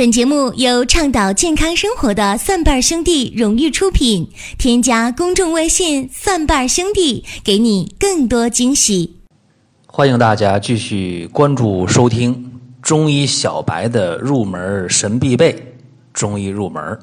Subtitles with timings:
[0.00, 4.26] 本节目由倡导健康生活的蒜瓣兄弟荣誉出品。
[4.56, 9.20] 添加公众微信“蒜瓣兄弟”，给你更多惊喜。
[9.86, 12.50] 欢迎大家继续关注收听
[12.80, 15.76] 中医小白的入门神必备——
[16.14, 16.98] 中医入门。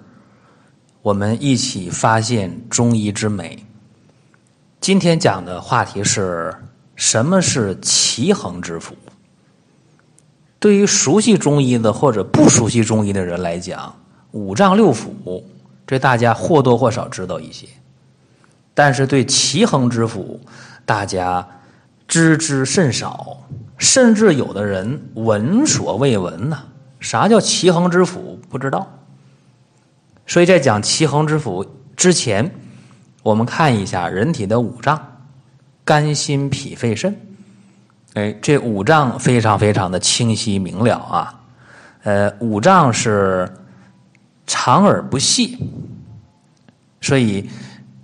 [1.03, 3.63] 我们一起发现中医之美。
[4.81, 6.51] 今天讲的话题是
[6.95, 8.95] 什么是奇恒之府？
[10.59, 13.95] 对于熟悉中医的或者不熟悉中医的人来讲，
[14.31, 15.43] 五脏六腑
[15.85, 17.67] 这大家或多或少知道一些，
[18.73, 20.39] 但是对奇恒之腑，
[20.85, 21.47] 大家
[22.07, 23.37] 知之甚少，
[23.77, 26.59] 甚至有的人闻所未闻呢。
[26.99, 28.37] 啥叫奇恒之腑？
[28.49, 28.91] 不知道。
[30.25, 31.65] 所以在讲奇恒之腑
[31.95, 32.51] 之前，
[33.21, 34.99] 我们看一下人体的五脏：
[35.85, 37.15] 肝、心、脾、肺、肾。
[38.17, 41.39] 哎，这五脏非常非常的清晰明了啊！
[42.01, 43.47] 呃，五脏是
[44.47, 45.55] 长而不细，
[46.99, 47.47] 所以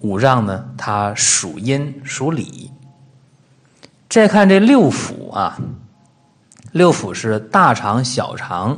[0.01, 2.69] 五脏呢，它属阴属里。
[4.07, 5.57] 再看这六腑啊，
[6.73, 8.77] 六腑是大肠、小肠、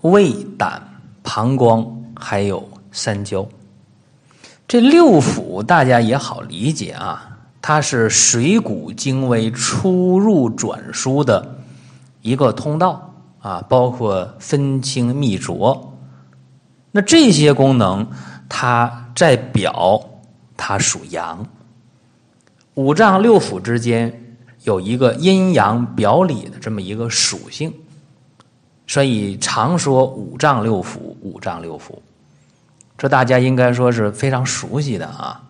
[0.00, 0.82] 胃、胆、
[1.22, 3.46] 膀胱，还有三焦。
[4.66, 7.33] 这六腑大家也好理解啊。
[7.66, 11.56] 它是水谷精微出入转输的
[12.20, 15.94] 一个通道啊，包括分清泌浊。
[16.92, 18.06] 那这些功能，
[18.50, 19.98] 它在表，
[20.58, 21.46] 它属阳。
[22.74, 27.72] 五脏六腑之间有一个阴阳表里的这么一个属性，
[28.86, 31.94] 所以常说五脏六腑，五脏六腑，
[32.98, 35.40] 这大家应该说是非常熟悉的啊。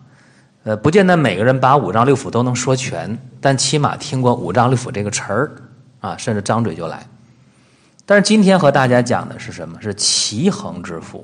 [0.65, 5.51] 呃，不见得每个人把五脏六腑都能说全，但起码听过五脏六腑这个词儿
[5.99, 7.05] 啊，甚至张嘴就来。
[8.03, 9.79] 但是今天和大家讲的是什么？
[9.79, 11.23] 是奇恒之腑。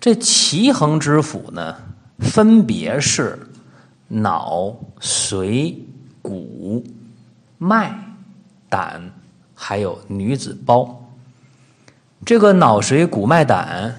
[0.00, 1.76] 这奇恒之腑呢，
[2.20, 3.38] 分别是
[4.08, 5.74] 脑、髓、
[6.22, 6.82] 骨、
[7.58, 7.94] 脉、
[8.70, 9.10] 胆，
[9.54, 11.06] 还有女子胞。
[12.24, 13.94] 这个脑髓骨脉胆，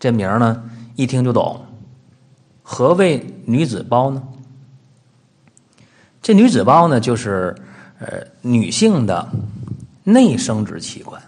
[0.00, 0.60] 这名儿呢，
[0.96, 1.61] 一听就懂。
[2.74, 4.22] 何谓女子胞呢？
[6.22, 7.54] 这女子胞呢，就是
[7.98, 9.28] 呃女性的
[10.04, 11.22] 内生殖器官，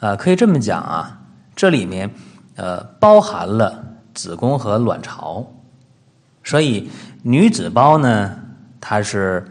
[0.00, 1.20] 啊，可以这么讲啊，
[1.54, 2.10] 这里面
[2.56, 3.84] 呃包含了
[4.14, 5.46] 子宫和卵巢，
[6.42, 6.88] 所以
[7.22, 8.38] 女子胞呢，
[8.80, 9.46] 它是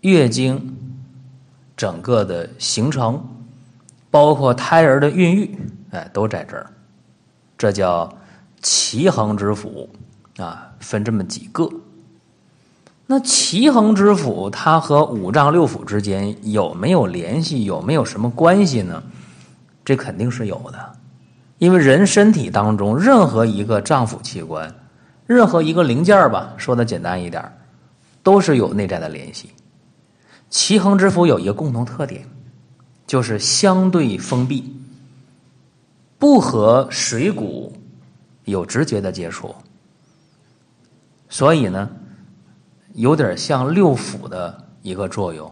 [0.00, 0.78] 月经
[1.76, 3.22] 整个的形成，
[4.10, 5.58] 包括胎儿的孕育，
[5.90, 6.70] 哎，都在这儿，
[7.58, 8.10] 这叫。
[8.64, 9.86] 奇恒之腑
[10.38, 11.68] 啊，分这么几个。
[13.06, 17.64] 那奇恒之腑，它和五脏六腑之间有没有联系？
[17.64, 19.02] 有没有什么关系呢？
[19.84, 20.92] 这肯定是有的，
[21.58, 24.74] 因为人身体当中任何一个脏腑器官，
[25.26, 27.44] 任何一个零件吧，说的简单一点，
[28.22, 29.50] 都是有内在的联系。
[30.48, 32.26] 奇恒之腑有一个共同特点，
[33.06, 34.74] 就是相对封闭，
[36.18, 37.70] 不和水谷。
[38.44, 39.54] 有直接的接触，
[41.28, 41.88] 所以呢，
[42.92, 45.50] 有点像六腑的一个作用，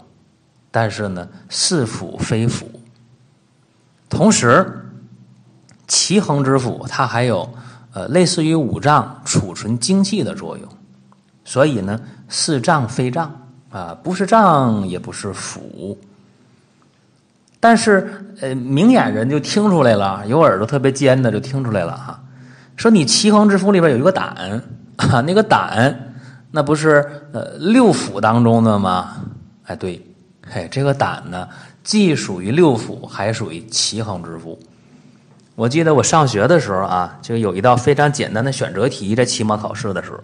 [0.71, 2.65] 但是呢，似腑非腑。
[4.09, 4.85] 同时，
[5.89, 7.49] 奇恒之腑它还有
[7.95, 10.69] 呃类似于五脏储存精气的作用，
[11.45, 11.99] 所以呢，
[12.29, 13.35] 似脏非脏
[13.71, 15.97] 啊，不是脏也不是腑。
[17.59, 22.23] 但是呃，明眼人就听出来了，有耳朵特别尖的就听出来了哈。
[22.77, 24.63] 说你奇恒之腑里边有一个胆
[24.97, 26.15] 啊，那个胆
[26.51, 29.17] 那不是呃六腑当中的吗？
[29.65, 30.05] 哎，对，
[30.47, 31.49] 嘿，这个胆呢，
[31.83, 34.59] 既属于六腑，还属于奇恒之腑。
[35.55, 40.21] 我记得我上学的时候啊，就有一道非常简单的选择题，在期末考试的时候，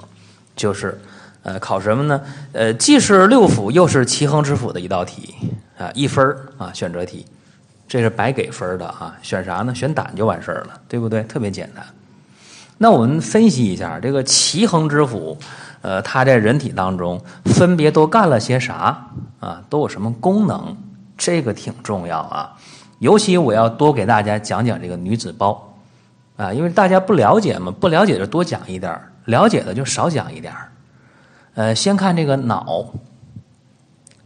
[0.57, 0.99] 就是
[1.43, 2.21] 呃考什么呢？
[2.53, 5.35] 呃，既是六腑又是奇恒之腑的一道题
[5.79, 7.25] 啊，一分啊选择题，
[7.87, 9.75] 这是白给分的啊，选啥呢？
[9.75, 11.23] 选胆就完事了，对不对？
[11.25, 11.85] 特别简单。
[12.79, 15.37] 那我们分析一下这个奇恒之腑，
[15.83, 19.11] 呃，它在人体当中分别都干了些啥
[19.41, 19.63] 啊？
[19.69, 20.77] 都有什么功能？
[21.17, 22.57] 这个挺重要啊。
[23.01, 25.75] 尤其我要多给大家讲讲这个女子胞
[26.37, 30.55] 啊，因为大家不了解嘛，不了解就多讲一点了解的就少讲一点
[31.55, 32.85] 呃，先看这个脑，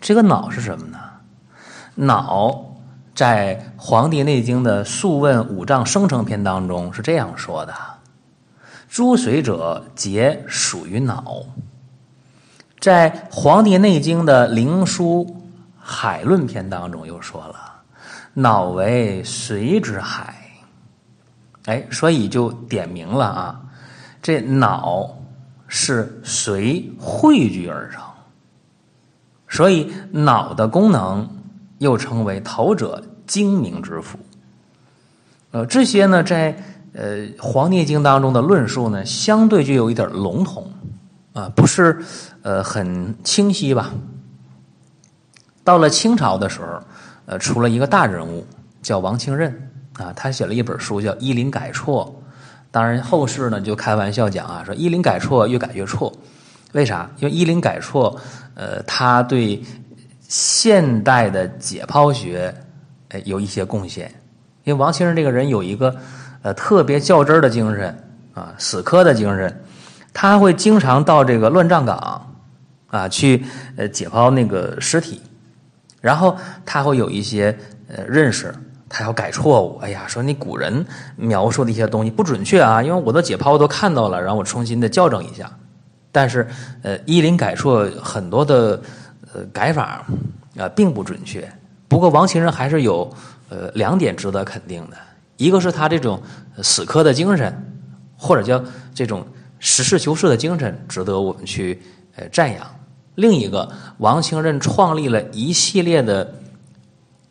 [0.01, 0.99] 这个脑是什么呢？
[1.95, 2.63] 脑
[3.15, 7.73] 在《黄帝内经》的《素问五脏生成篇》当中是这样说的。
[8.93, 11.25] 诸髓者，皆属于脑。
[12.79, 15.25] 在《黄帝内经》的《灵枢·
[15.79, 17.81] 海论篇》当中又说了
[18.35, 20.37] ：“脑为髓之海。
[21.65, 23.63] 哎，所以就点明了啊，
[24.21, 25.17] 这脑
[25.67, 28.03] 是髓汇聚而成，
[29.49, 31.27] 所以脑的功能
[31.79, 34.19] 又称为头者精明之府。
[35.53, 36.55] 呃，这些呢，在
[36.93, 40.71] 呃《黄帝经》当中的论述呢，相对就有一点笼统
[41.33, 41.99] 啊，不是
[42.43, 43.93] 呃很清晰吧。
[45.65, 46.83] 到了清朝的时候，
[47.27, 48.47] 呃，出了一个大人物
[48.83, 49.69] 叫王清任。
[49.99, 52.17] 啊，他写了一本书叫《医林改错》，
[52.71, 56.11] 当然后世呢就开玩笑讲啊，说医林改错越改越错，
[56.73, 57.11] 为啥？
[57.19, 58.19] 因为医林改错，
[58.55, 59.63] 呃，他对
[60.27, 62.53] 现代的解剖学
[63.09, 64.11] 呃有一些贡献。
[64.65, 65.95] 因为王清任这个人有一个
[66.43, 67.97] 呃特别较真儿的精神
[68.35, 69.63] 啊，死磕的精神，
[70.13, 72.35] 他会经常到这个乱葬岗
[72.89, 73.45] 啊去
[73.77, 75.21] 呃解剖那个尸体，
[76.01, 76.37] 然后
[76.67, 77.57] 他会有一些
[77.89, 78.55] 呃认识。
[78.95, 80.85] 他要改错误，哎呀，说你古人
[81.17, 85.51] 描述的一些东西不准确啊，因为我的解剖都看到了，然后我重新的校正一下。
[86.11, 86.47] 但是，
[86.83, 88.79] 呃，伊林改错很多的
[89.33, 90.05] 呃改法
[90.59, 91.51] 啊，并不准确。
[91.89, 93.11] 不过，王清任还是有
[93.49, 94.97] 呃两点值得肯定的，
[95.37, 96.21] 一个是他这种
[96.63, 97.81] 死磕的精神，
[98.17, 98.63] 或者叫
[98.95, 99.27] 这种
[99.59, 101.81] 实事求是的精神，值得我们去
[102.17, 102.67] 呃赞扬。
[103.15, 106.35] 另一个，王清任创立了一系列的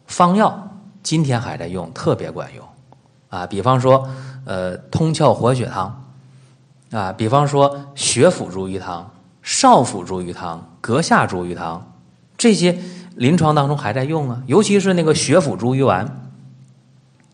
[0.06, 0.68] 方药。
[1.04, 2.64] 今天还在用，特别管用，
[3.30, 4.08] 啊，比方说，
[4.46, 6.06] 呃，通窍活血汤，
[6.92, 9.12] 啊，比方说血府逐瘀汤、
[9.42, 11.92] 少府逐瘀汤、阁下逐瘀汤，
[12.38, 12.78] 这些
[13.16, 16.31] 临床当中还在用啊，尤其是那个血府逐瘀丸，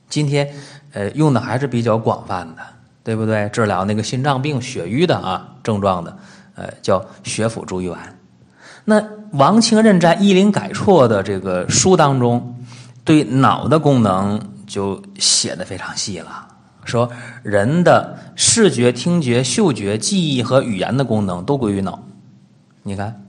[0.10, 0.54] 今天
[0.94, 2.62] 呃用的还是比较广泛的，
[3.04, 3.50] 对不对？
[3.50, 6.18] 治疗那个心脏病血瘀的啊症状的，
[6.56, 8.20] 呃，叫血府逐瘀丸。
[8.86, 12.54] 那王清任在《医林改错》的这个书当中。
[13.08, 16.46] 对脑的功能就写的非常细了，
[16.84, 17.10] 说
[17.42, 22.04] 人的视觉、听觉、嗅觉、记忆和语言的功能都归于脑。
[22.84, 23.24] 你看，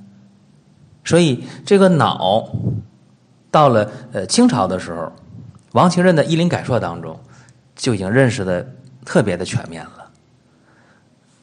[1.05, 2.49] 所以这个脑
[3.53, 5.13] 到了呃清朝的时候，
[5.79, 7.17] 王清任的《医林改错》当中
[7.77, 8.69] 就已经认识的
[9.05, 10.11] 特别的全面了。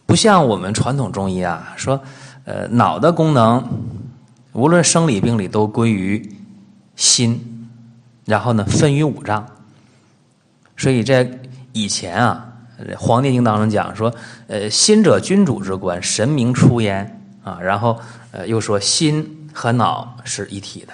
[0.05, 2.01] 不像我们传统中医啊，说
[2.43, 3.65] 呃脑的功能
[4.51, 6.35] 无论生理病理都归于
[6.97, 7.53] 心。
[8.25, 9.45] 然后呢，分于五脏。
[10.75, 11.29] 所以在
[11.71, 12.53] 以前啊，
[12.97, 14.13] 《黄帝经》当中讲说，
[14.47, 17.59] 呃，心者君主之官，神明出焉啊。
[17.61, 17.97] 然后
[18.31, 20.93] 呃，又说心和脑是一体的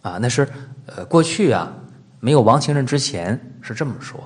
[0.00, 0.18] 啊。
[0.22, 0.48] 那是
[0.86, 1.70] 呃过去啊，
[2.20, 4.18] 没有王清任之前是这么说。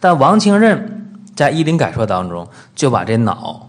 [0.00, 3.68] 但王清任在《医林改说》当中就把这脑，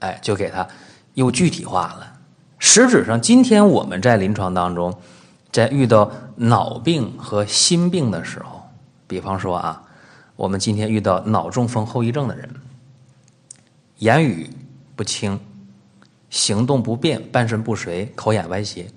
[0.00, 0.66] 哎，就给他
[1.14, 2.12] 又具体化了。
[2.58, 4.94] 实质上，今天我们在临床当中。
[5.50, 8.62] 在遇到脑病和心病的时候，
[9.06, 9.82] 比方说啊，
[10.34, 12.48] 我们今天遇到脑中风后遗症的人，
[13.98, 14.48] 言语
[14.96, 15.38] 不清，
[16.30, 18.90] 行动不便，半身不遂，口眼歪斜。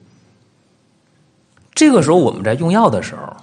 [1.73, 3.35] 这个时候我们在用药的时候，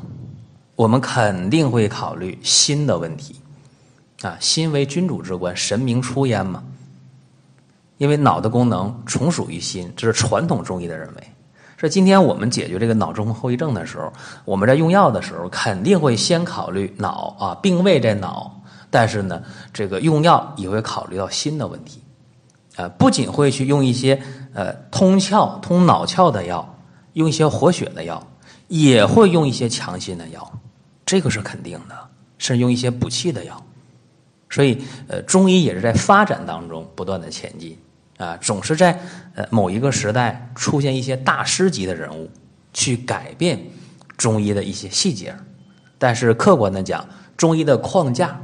[0.83, 3.37] 我们肯定会考虑心的问题
[4.23, 6.61] 啊，心为君主之官，神明出焉嘛。
[7.99, 11.23] 因为脑的功能从属于心，这是传统中医的认为。
[11.79, 14.13] 所以今天我们解决这个脑中风后遗症的时候，
[14.45, 18.61] 我们在用药的时候肯定会先考虑脑啊，病位在脑，
[18.91, 19.41] 但是呢，
[19.73, 22.03] 这个用药也会考虑到心的问题，
[22.75, 24.21] 啊，不仅会去用一些
[24.53, 26.77] 呃通窍、通脑窍的药，
[27.13, 28.21] 用一些活血的药，
[28.67, 30.53] 也会用一些强心的药，
[31.13, 33.63] 这个是肯定的，是用一些补气的药，
[34.49, 37.77] 所以呃，中医也是在发展当中不断的前进。
[38.17, 38.99] 啊，总是在
[39.35, 42.31] 呃某一个时代出现一些大师级的人物，
[42.73, 43.63] 去改变
[44.17, 45.37] 中医的一些细节，
[45.99, 48.41] 但是客观的讲，中医的框架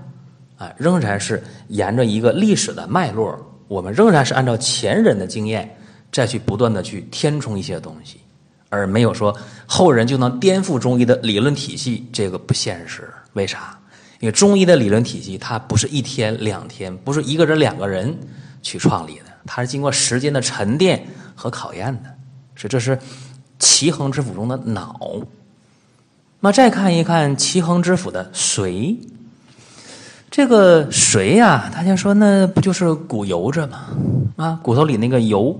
[0.59, 3.35] 啊仍然是沿着一个历史的脉络，
[3.67, 5.75] 我们仍然是按照前人的经验
[6.13, 8.21] 再去不断的去填充一些东西，
[8.69, 13.09] 而没有说后人就能颠覆中医的理论体系，这个不现实。
[13.33, 13.79] 为啥？
[14.21, 18.17] 因为中医的理论体系它不是一天两天，不是一个人两个人
[18.63, 19.27] 去创立的。
[19.47, 22.11] 它是经过时间的沉淀和考验的，
[22.57, 22.99] 所以这是
[23.59, 25.01] 奇恒之府中的脑。
[26.41, 28.97] 那再看一看奇恒之府的髓，
[30.31, 33.87] 这个髓呀，大家说那不就是骨油着吗？
[34.37, 35.59] 啊，骨头里那个油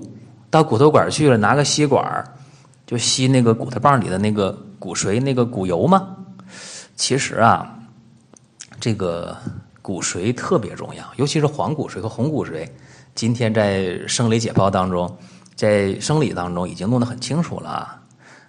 [0.51, 2.25] 到骨头管去了，拿个吸管
[2.89, 6.17] 就吸那个骨头棒里的那个骨髓那个骨油吗？
[6.97, 7.79] 其实啊，
[8.81, 9.37] 这个
[9.83, 12.67] 骨髓特别重要，尤其是黄骨髓和红骨髓。
[13.15, 15.19] 今天在生理解剖当中，
[15.55, 18.03] 在生理当中已经弄得很清楚了啊，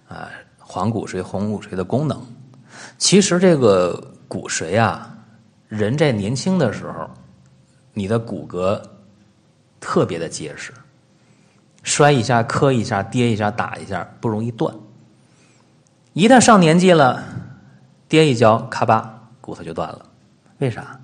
[0.07, 2.25] 啊，黄骨髓、红骨髓的功能。
[2.97, 5.13] 其实这个骨髓啊，
[5.67, 7.09] 人在年轻的时候，
[7.93, 8.81] 你的骨骼
[9.81, 10.71] 特别的结实，
[11.83, 14.73] 摔一下、磕一下、跌一下、打一下不容易断。
[16.13, 17.23] 一旦上年纪了，
[18.07, 20.05] 跌一跤，咔吧，骨头就断了。
[20.57, 20.99] 为啥？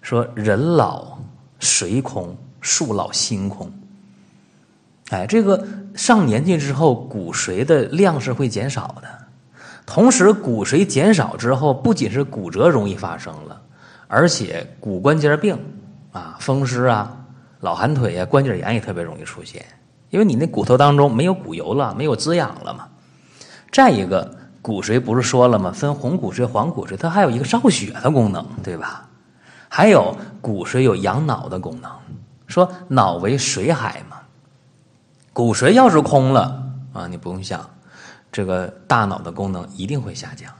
[0.00, 1.16] 说人老
[1.60, 3.72] 髓空，树老心空。
[5.10, 5.64] 哎，这个
[5.94, 9.08] 上年纪之后，骨髓的量是会减少的。
[9.86, 13.60] 同时，骨髓减少之后，不仅是骨折容易发生了，
[14.08, 15.58] 而且骨关节病
[16.12, 17.16] 啊、风湿啊、
[17.60, 19.64] 老寒腿啊、关节炎也特别容易出现，
[20.12, 22.86] 因为你那骨头当中没有骨油了，没有滋养了嘛。
[23.70, 25.72] 再一个，骨髓不是说了吗？
[25.72, 29.08] 分红骨髓、黄骨髓，它还有一个造血的功能，对吧？
[29.70, 31.90] 还有骨髓有养脑的功能，
[32.46, 34.18] 说脑为髓海嘛。
[35.32, 37.66] 骨髓要是空了啊，你不用想，
[38.30, 40.52] 这个大脑的功能一定会下降。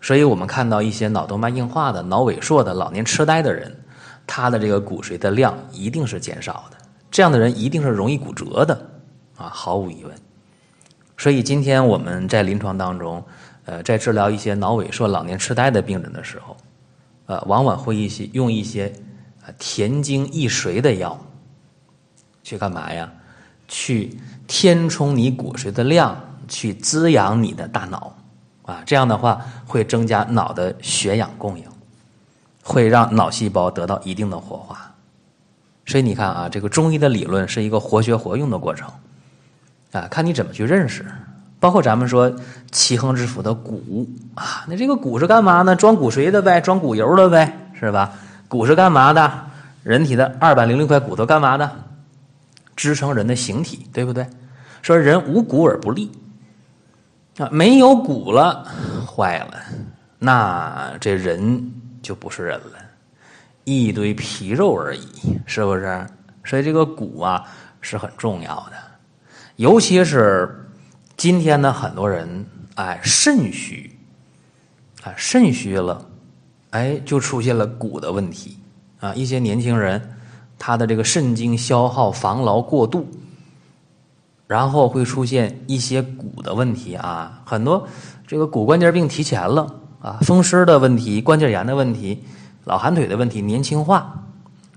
[0.00, 3.76] 所以我们看到一些脑动脉硬化的、脑萎缩的、老年痴呆的人，
[4.28, 6.76] 他的这个骨髓的量一定是减少的。
[7.12, 8.74] 这样的人一定是容易骨折的
[9.36, 10.12] 啊，毫无疑问。
[11.18, 13.22] 所以今天我们在临床当中，
[13.66, 16.56] 呃，在治疗一些脑萎缩、老年痴呆的病人的时候，
[17.26, 18.90] 呃，往往会一些用一些
[19.44, 21.16] 啊填精益髓的药，
[22.42, 23.12] 去干嘛呀？
[23.68, 28.16] 去填充你骨髓的量，去滋养你的大脑，
[28.62, 31.64] 啊，这样的话会增加脑的血氧供应，
[32.62, 34.91] 会让脑细胞得到一定的活化。
[35.86, 38.88] 所以你看啊，这个中医的理论是一个活学活用的过程，
[39.92, 41.04] 啊，看你怎么去认识。
[41.58, 42.34] 包括咱们说
[42.72, 45.76] 奇恒之府的骨啊，那这个骨是干嘛呢？
[45.76, 48.12] 装骨髓的呗，装骨油的呗，是吧？
[48.48, 49.32] 骨是干嘛的？
[49.84, 51.70] 人体的二百零六块骨头干嘛的？
[52.74, 54.26] 支撑人的形体，对不对？
[54.82, 56.10] 说人无骨而不立
[57.38, 58.66] 啊，没有骨了，
[59.06, 59.54] 坏了，
[60.18, 61.72] 那这人
[62.02, 62.78] 就不是人了，
[63.64, 66.06] 一堆皮肉而已，是不是？
[66.44, 67.44] 所以这个骨啊
[67.80, 68.72] 是很重要的，
[69.56, 70.68] 尤其是
[71.16, 73.90] 今天的很多人，哎，肾虚，
[75.02, 76.04] 啊，肾虚了，
[76.70, 78.58] 哎，就出现了骨的问题
[79.00, 80.00] 啊，一些年轻人。
[80.64, 83.04] 他的这个肾精消耗防劳过度，
[84.46, 87.84] 然后会出现一些骨的问题啊，很多
[88.28, 89.66] 这个骨关节病提前了
[90.00, 92.22] 啊，风湿的问题、关节炎的问题、
[92.64, 94.22] 老寒腿的问题年轻化，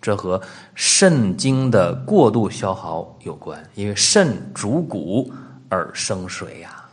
[0.02, 0.42] 这和
[0.74, 5.32] 肾精的过度消耗有关，因为肾主骨
[5.70, 6.84] 而生水呀。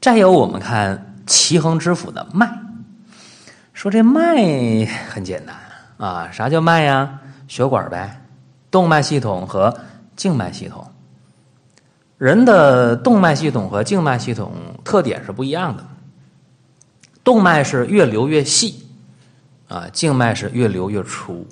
[0.00, 2.50] 再有，我们看奇恒之府的脉，
[3.72, 5.54] 说这脉很简单。
[5.98, 7.20] 啊，啥叫脉呀？
[7.46, 8.20] 血管呗，
[8.70, 9.78] 动脉系统和
[10.16, 10.84] 静脉系统。
[12.18, 14.52] 人的动脉系统和静脉系统
[14.82, 15.84] 特点是不一样的。
[17.22, 18.81] 动脉是越流越细，
[19.72, 21.46] 啊，静脉是越流越粗。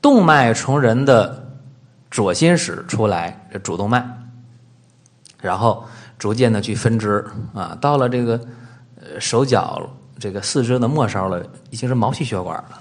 [0.00, 1.50] 动脉从人的
[2.12, 4.04] 左心室出来，主动脉，
[5.40, 5.84] 然后
[6.16, 8.40] 逐渐的去分支，啊，到了这个
[9.00, 9.90] 呃手脚
[10.20, 12.80] 这个四肢的末梢了，已经是毛细血管了。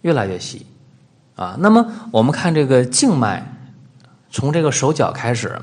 [0.00, 0.66] 越来越细，
[1.36, 3.46] 啊，那么我们看这个静脉，
[4.30, 5.56] 从这个手脚开始，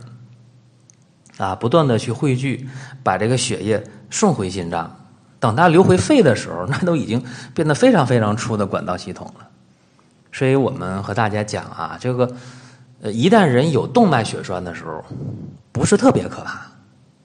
[1.37, 2.69] 啊，不断的去汇聚，
[3.03, 4.98] 把这个血液送回心脏，
[5.39, 9.47] 等它流回肺的时候， 那都已经变得非常非常粗的管道系统了。
[10.31, 12.29] 所以我们和大家讲啊，这个，
[13.01, 15.03] 呃，一旦人有动脉血栓的时候，
[15.71, 16.61] 不是特别可怕，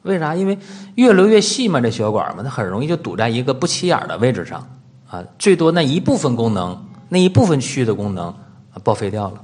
[0.02, 0.34] 为啥？
[0.34, 0.58] 因为
[0.94, 4.66] 越流越细嘛，这血管嘛，它很容易就堵在一个不起眼的位置上，
[5.10, 6.86] 啊，最多那一部分功能。
[7.10, 8.34] 那一部分区域的功能
[8.82, 9.34] 报废掉了，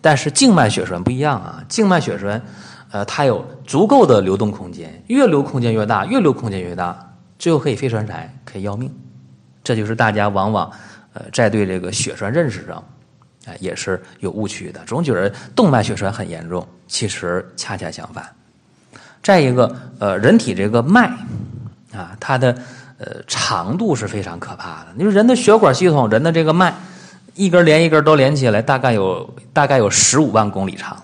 [0.00, 2.40] 但是静脉血栓不一样啊，静脉血栓，
[2.92, 7.05] 呃，它有足够的流动空间，越流空间越大，越流空间越大，
[7.38, 8.92] 最后可以肺栓塞，可以要命。
[9.64, 10.70] 这就是大家往往
[11.12, 12.82] 呃在对这个血栓认识上，
[13.46, 18.24] 哎，也是有误区的，总觉得动脉血栓很严重，其实恰恰相反。
[19.22, 21.08] 再一个，呃，人体这个脉
[21.92, 22.56] 啊，它的。
[22.98, 24.86] 呃，长度是非常可怕的。
[24.94, 26.74] 你说人的血管系统，人的这个脉，
[27.34, 30.96] 一根连一根都连起来，大概有大概有十五万公里长，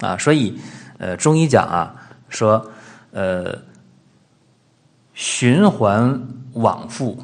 [0.00, 0.58] 啊，所以，
[0.96, 1.94] 呃，中医讲啊，
[2.30, 2.66] 说，
[3.12, 3.54] 呃，
[5.18, 6.16] 循环
[6.52, 7.20] 往复，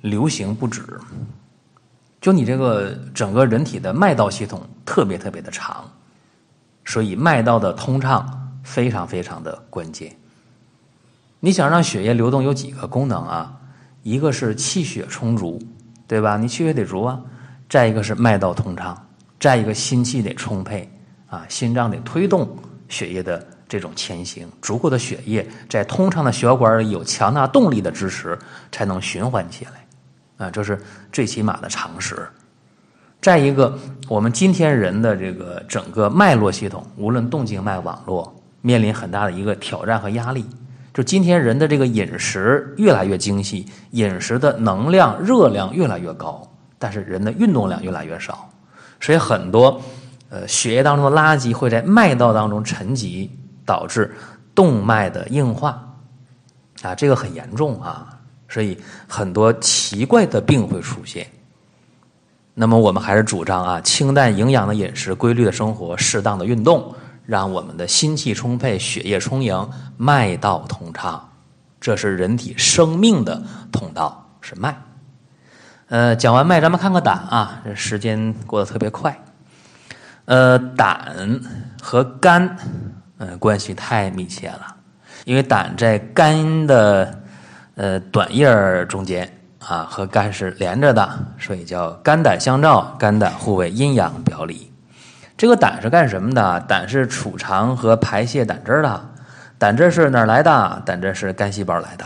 [0.00, 0.82] 流行不止，
[2.18, 5.84] 就你这个整个人体的脉道系统特别特别的长，
[6.86, 10.16] 所以脉道的通畅非常非常的关键。
[11.38, 13.54] 你想让血液流动有几个功能啊？
[14.02, 15.60] 一个是气血充足，
[16.06, 16.38] 对吧？
[16.38, 17.20] 你气血得足啊。
[17.68, 18.96] 再一个是脉道通畅，
[19.38, 20.90] 再一个心气得充沛
[21.28, 22.48] 啊，心脏得推动
[22.88, 28.38] 血液的这种前行，足够的血液在通畅的血管里有强大动力的支持，
[28.70, 30.80] 才能循环起来，啊，这是
[31.10, 32.28] 最起码的常识。
[33.20, 33.76] 再一个，
[34.08, 40.44] 我们今天人的这个整个脉络系统，无论动静脉网络，面临很大的一个挑战和压力。
[40.94, 48.48] 就今天人的这个饮食越来越精细，饮食的能量、热量越来越高，但是人的运动量越来越少，
[49.00, 49.80] 所以很多
[50.30, 53.30] 呃血液当中的垃圾会在脉道当中沉积，
[53.66, 54.14] 导致
[54.54, 55.82] 动脉的硬化，
[56.80, 58.08] 啊，这个很严重啊，
[58.48, 61.26] 所以很多奇怪的病会出现。
[62.54, 66.94] 那么我们还是主张啊，清淡营养的饮食、规律的生活、适当的运动。
[67.26, 71.28] 让我们的心气充沛，血液充盈，脉道通畅，
[71.80, 73.42] 这是人体生命的
[73.72, 74.80] 通道，是脉。
[75.88, 79.20] 呃，讲完脉，咱们看看胆啊，这时间过得特别快。
[80.26, 81.40] 呃，胆
[81.82, 82.56] 和肝，
[83.18, 84.76] 呃，关系太密切了，
[85.24, 87.18] 因为胆在肝的
[87.74, 91.08] 呃短叶儿中间啊，和肝是连着的，
[91.38, 94.70] 所以叫肝胆相照，肝胆互为阴阳表里。
[95.36, 96.60] 这个胆是干什么的？
[96.68, 99.08] 胆是储藏和排泄胆汁的。
[99.58, 100.82] 胆汁是哪儿来的？
[100.84, 102.04] 胆汁是肝细胞来的。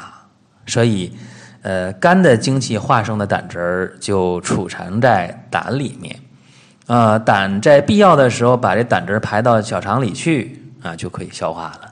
[0.67, 1.17] 所以，
[1.63, 6.17] 呃，肝的精气化生的胆汁就储藏在胆里面。
[6.87, 11.91] 啊，胆在必要的时候把这胆汁排到小肠里去啊，就可以消化了。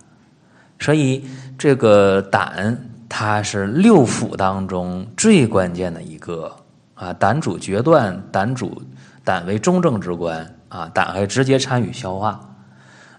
[0.78, 1.24] 所以，
[1.56, 2.76] 这个胆
[3.08, 6.54] 它是六腑当中最关键的一个
[6.94, 8.82] 啊，胆主决断，胆主
[9.24, 10.54] 胆为中正之官。
[10.68, 12.38] 啊，胆还直接参与消化，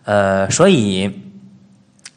[0.03, 1.19] 呃，所以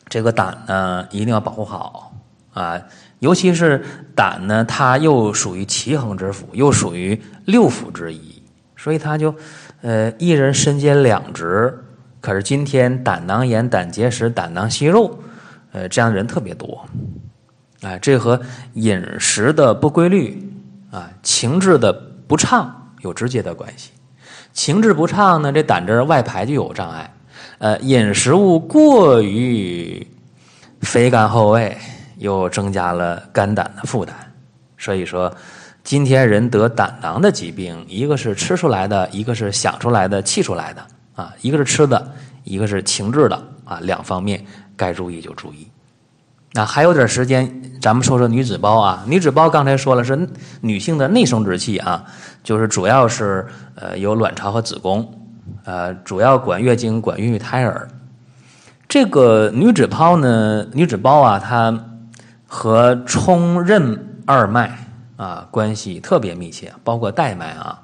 [0.07, 2.13] 这个胆呢一定要保护好
[2.53, 2.79] 啊，
[3.19, 3.83] 尤其是
[4.15, 8.43] 胆呢，它又属于奇恒之腑，又属于六腑之一，
[8.77, 9.35] 所以它就
[9.81, 11.83] 呃一人身兼两职。
[12.23, 15.19] 可是今天胆囊炎、胆结石、胆囊息肉，
[15.73, 16.87] 呃，这样的人特别多，
[17.83, 18.41] 啊，这和
[18.75, 20.41] 饮食的不规律
[20.93, 21.93] 啊、情志的
[22.27, 23.91] 不畅有直接的关系。
[24.53, 27.13] 情志不畅呢，这胆汁外排就有障碍。
[27.59, 30.07] 呃，饮食物过于
[30.83, 31.77] 肥甘厚味，
[32.19, 34.15] 又增加了肝胆的负担。
[34.79, 35.35] 所以说，
[35.83, 42.13] 今天人得胆囊的疾病，一个是吃出来的，一个是想出来的、气出来的啊，一个是吃的，
[42.45, 44.45] 一个是情志的啊，两方面
[44.77, 45.69] 该注意就注意。
[46.55, 49.05] 那还有点时间，咱们说说女子包啊。
[49.07, 50.29] 女子包刚才说了是
[50.61, 52.05] 女性的内生殖器啊，
[52.43, 55.11] 就是主要是呃有卵巢和子宫，
[55.65, 57.89] 呃主要管月经、管孕育胎儿。
[58.87, 61.87] 这个女子包呢，女子包啊，它
[62.47, 67.81] 和冲任二脉啊关系特别密切，包括带脉啊。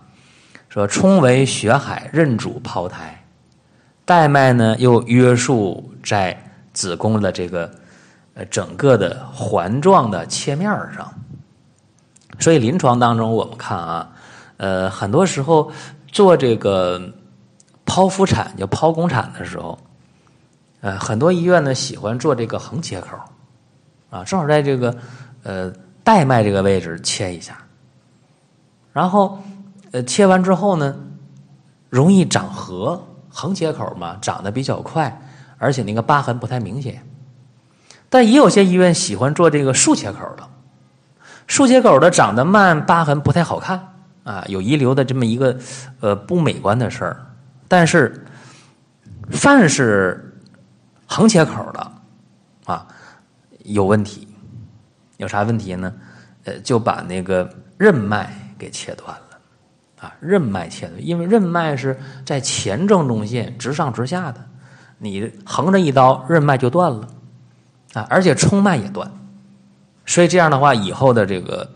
[0.68, 3.17] 说冲为血海，任主胞胎，
[4.08, 6.34] 带脉呢又约束在
[6.72, 7.70] 子宫的这个。
[8.34, 11.12] 呃，整个的环状的切面上，
[12.38, 14.08] 所以临床当中我们看啊，
[14.58, 15.68] 呃，很多时候
[16.12, 17.02] 做这个
[17.84, 19.76] 剖腹产就剖宫产的时候，
[20.82, 23.18] 呃，很多医院呢喜欢做这个横切口，
[24.08, 24.96] 啊，正好在这个
[25.42, 25.72] 呃
[26.04, 27.58] 带脉这个位置切一下，
[28.92, 29.36] 然后
[29.90, 30.94] 呃切完之后呢，
[31.90, 35.20] 容易长合，横切口嘛，长得比较快，
[35.58, 37.02] 而且那个疤痕不太明显。
[38.08, 40.48] 但也有些医院喜欢做这个竖切口的，
[41.46, 45.58] 竖切口的长得慢，疤痕不太好看啊，有遗留的这么一个
[46.00, 47.26] 呃不美观的事儿。
[47.68, 48.24] 但是，
[49.30, 50.40] 凡是
[51.06, 51.92] 横切口的
[52.64, 52.86] 啊，
[53.64, 54.26] 有问题，
[55.18, 55.92] 有啥问题呢？
[56.44, 59.27] 呃，就把那个任脉给切断了
[60.00, 64.44] 啊，任脉切断，因为任脉是在前正中线直上直下的，
[64.98, 67.08] 你横着一刀，任脉就断了。
[67.94, 69.10] 啊，而且冲脉也断，
[70.04, 71.66] 所以这样的话，以后的这个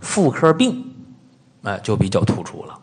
[0.00, 0.94] 妇科病，
[1.62, 2.78] 哎，就比较突出了。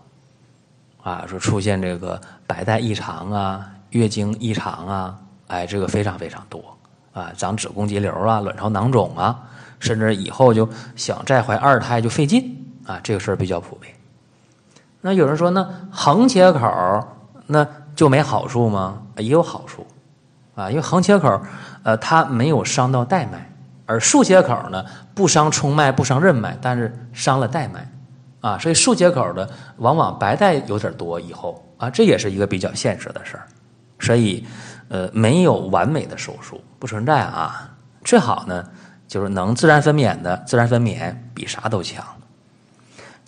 [1.04, 6.76] 啊，说出现这个白带异常啊，月经异常啊，哎，这个非常非常多
[7.14, 9.40] 啊，长子宫肌瘤啊，卵巢囊肿啊，
[9.80, 13.94] 甚至以后就想再怀二胎就费劲啊，这个事儿比较普遍。
[15.06, 17.06] 那有人说，那横切口
[17.46, 19.02] 那就没好处吗？
[19.18, 19.86] 也有好处。
[20.56, 21.42] 啊，因为横切口，
[21.84, 23.52] 呃，它没有伤到带脉，
[23.86, 27.92] 而竖切口呢，不伤冲脉，不伤任脉，但是伤了带脉，
[28.39, 33.44] 啊，所以竖切口的往往白带有点多，以后啊，这也是一个比较现实的事儿，
[34.00, 34.46] 所以，
[34.88, 37.70] 呃，没有完美的手术，不存在啊，
[38.06, 38.63] 最好呢
[39.08, 42.06] 就是能自然分娩的，自然分娩比啥都强。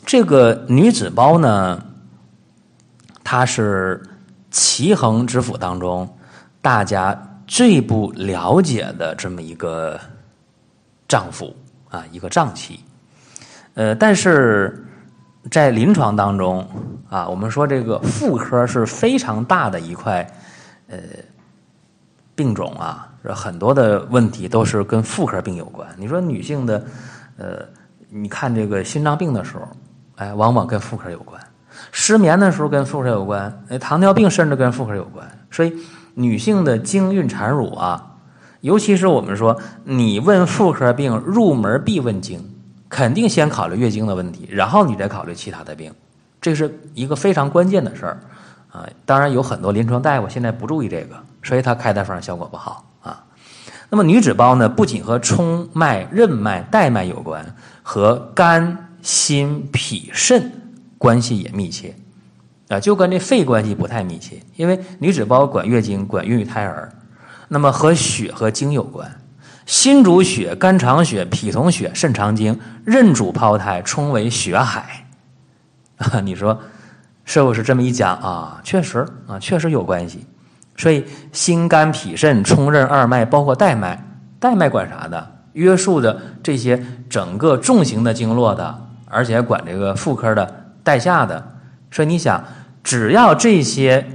[0.06, 1.84] 这个女子包呢，
[3.24, 4.02] 它是
[4.52, 6.08] 奇恒之腑当中。
[6.62, 7.16] 大家
[7.46, 10.00] 最不了解的这么一个
[11.08, 11.54] 脏腑
[11.90, 12.80] 啊，一个脏器。
[13.74, 14.84] 呃，但是
[15.52, 16.68] 在临床当中
[17.10, 20.26] 啊，我们说这个妇科是非常大的一块
[20.88, 20.98] 呃
[22.34, 25.88] 病种啊，很多的问题都是跟妇科病有关。
[25.98, 26.84] 你说女性的
[27.38, 27.66] 呃，
[28.10, 29.68] 你看这个心脏病的时候，
[30.16, 31.40] 哎，往往跟妇科有关；
[31.92, 35.26] 失眠的时候跟妇科有关，哎，糖尿病甚至跟妇科有关。
[35.52, 35.74] 所以。
[36.18, 38.16] 女性的经孕产乳啊，
[38.62, 42.40] 尤其是我们说，你问妇科病入门必问经，
[42.88, 45.94] 肯定先考虑月经的问题，然后你再考虑其他的病，
[46.40, 48.20] 这是一个非常关键的事儿
[48.72, 48.88] 啊。
[49.06, 53.22] 当然有很多临床大夫现在不注意这个，所以他开的方效果不好啊。
[53.90, 57.46] 那么女子包呢，不仅和冲脉、任脉、带脉有关，
[57.84, 60.52] 和肝、心、脾、肾
[60.98, 61.94] 关系也密切。
[62.70, 66.92] 啊，就跟这肺关系不太密切，因为女子包管月经，管孕育胎儿，
[67.48, 69.22] 那么和血和精有关。
[69.68, 75.06] 心主血，肝藏血，脾统血，肾藏精，任主胞胎，冲为血海。
[75.98, 76.60] 啊， 你说
[77.24, 78.60] 是不是这么一讲啊？
[78.64, 80.26] 确实啊，确实有关系。
[80.76, 84.04] 所以心肝脾肾冲任二脉，包括带脉，
[84.40, 85.34] 带脉管啥的？
[85.54, 91.52] 约束的这些整个重型的经络的，而且管这个妇科的带下的。
[91.92, 92.44] 所以你想，
[92.84, 94.06] 只要这些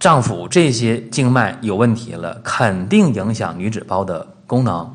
[0.00, 4.90] 脏腑、这些经脉有问题了，肯定影响女子包的功能，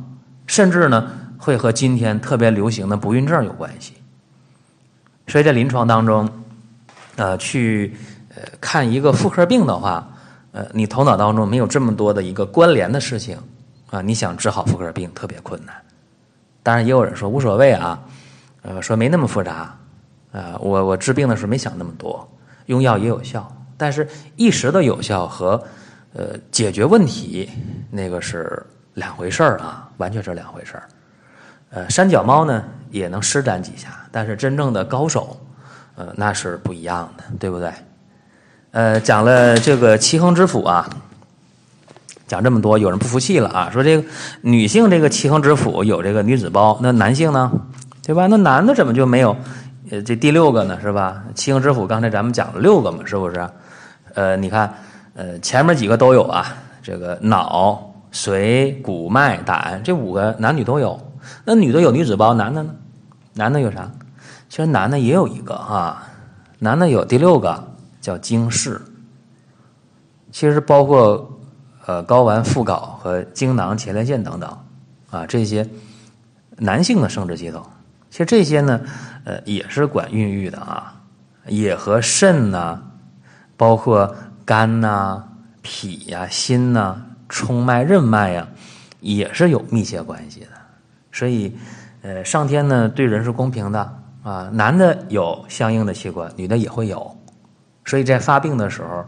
[0.46, 3.94] 甚至呢会和今天特别流行的不孕症有关系。
[5.28, 6.30] 所以在临床当中，
[7.16, 7.96] 呃，去
[8.36, 10.06] 呃看一个妇科病的话，
[10.52, 13.38] 呃，你头脑当中没有这么多的一个关联的事情
[13.90, 15.74] 啊，你想治好妇科病特别困难。
[16.62, 17.98] 当然，也有人说无所谓啊，
[18.62, 19.76] 呃，说没那么复杂。
[20.32, 22.26] 啊，我我治病的时候没想那么多，
[22.68, 25.62] 用药也有效，但是一时的有效和
[26.14, 27.50] 呃解决问题
[27.90, 30.84] 那个是两回事儿啊，完全是两回事儿。
[31.72, 35.38] 呃，三脚猫呢也能施展几下，但是真正的高手，
[35.96, 37.70] 呃，那是不一样的，对不对？
[38.72, 40.90] 呃，讲了这个奇恒之府啊，
[42.26, 44.08] 讲这么多，有人不服气了啊，说这个
[44.40, 47.52] 女性这个奇恒之府有这个女子包，那男性呢，
[48.04, 48.28] 对吧？
[48.28, 49.36] 那男的怎么就没有？
[49.90, 51.24] 呃，这第六个呢，是吧？
[51.36, 53.50] 七行之府，刚才咱们讲了六个嘛，是不是？
[54.14, 54.74] 呃，你看，
[55.14, 56.46] 呃，前面几个都有啊，
[56.82, 61.00] 这个脑、髓、骨、脉、胆，这五个男女都有。
[61.44, 62.74] 那女的有女子包，男的呢？
[63.34, 63.90] 男的有啥？
[64.50, 66.08] 其实男的也有一个啊，
[66.60, 68.82] 男的有第六个叫精室。
[70.32, 71.40] 其实包括
[71.86, 74.58] 呃睾丸、附睾和精囊、前列腺等等
[75.10, 75.68] 啊，这些
[76.58, 77.62] 男性的生殖系统。
[78.12, 78.82] 其实这些呢，
[79.24, 80.94] 呃，也是管孕育的啊，
[81.48, 82.80] 也和肾呐，
[83.56, 85.24] 包括肝呐、
[85.62, 88.46] 脾呀、心呐、冲脉、任脉呀，
[89.00, 90.48] 也是有密切关系的。
[91.14, 91.58] 所以，
[92.02, 93.80] 呃，上天呢对人是公平的
[94.24, 97.18] 啊，男的有相应的器官，女的也会有。
[97.86, 99.06] 所以在发病的时候，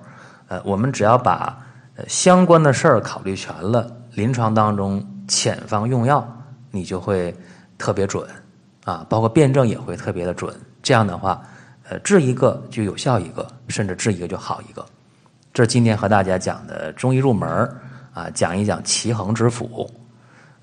[0.48, 1.62] 呃，我们只要把
[1.98, 6.26] 呃相关的事儿考虑全了，临床当中遣方用药，
[6.72, 7.36] 你就会
[7.78, 8.26] 特别准。
[8.84, 11.42] 啊，包括辩证也会特别的准，这样的话，
[11.88, 14.86] 呃，治一个就有效一个，甚至治一个就好一个。
[15.54, 17.48] 这是今天和大家讲的中医入门
[18.14, 19.90] 啊，讲一讲奇恒之府。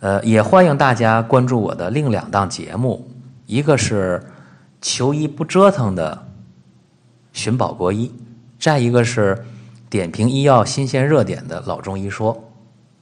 [0.01, 3.09] 呃，也欢迎大家关注我的另两档节目，
[3.47, 4.23] 一个是
[4.81, 6.27] 求医不折腾的
[7.33, 8.13] 寻宝国医，
[8.59, 9.39] 再一个是
[9.89, 12.39] 点评医药新鲜热点的老中医说。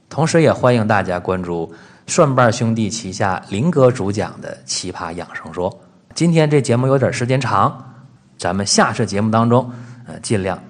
[0.09, 1.73] 同时也欢迎大家关注。
[2.09, 5.79] 蒜瓣兄弟旗下林哥主讲的奇葩养生说，
[6.15, 7.93] 今天这节目有点时间长，
[8.37, 9.71] 咱们下次节目当中，
[10.07, 10.61] 呃，尽量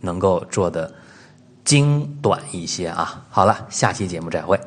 [0.00, 0.92] 能够做的
[1.64, 3.24] 精短一些啊。
[3.30, 4.60] 好了，下期节目再会。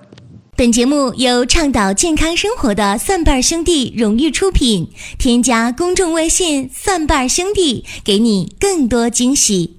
[0.58, 9.79] 本节目由倡导健康生活的蒜瓣兄弟荣誉出品，添加公众微信蒜瓣兄弟，给你更多惊喜。